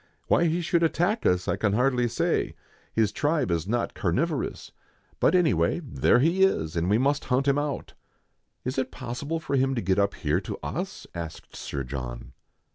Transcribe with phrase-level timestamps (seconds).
[0.29, 2.55] "Why he should attack us, I can hardly say;
[2.91, 4.71] his tribe is not carnivorous:
[5.19, 7.93] but any way, there he is, and we must hunt him out.""
[8.65, 12.33] Is it possible for him to get up here to us?" asked Sir John.